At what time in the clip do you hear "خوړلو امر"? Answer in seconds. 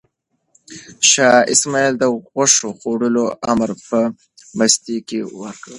2.79-3.69